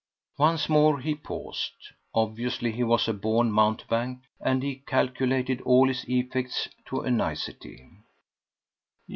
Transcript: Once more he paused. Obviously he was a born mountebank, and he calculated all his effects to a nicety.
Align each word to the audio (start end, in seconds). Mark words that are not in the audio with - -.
Once 0.39 0.67
more 0.67 0.99
he 0.99 1.13
paused. 1.13 1.73
Obviously 2.15 2.71
he 2.71 2.83
was 2.83 3.07
a 3.07 3.13
born 3.13 3.51
mountebank, 3.51 4.23
and 4.39 4.63
he 4.63 4.77
calculated 4.87 5.61
all 5.61 5.87
his 5.87 6.05
effects 6.09 6.67
to 6.87 7.01
a 7.01 7.11
nicety. 7.11 7.87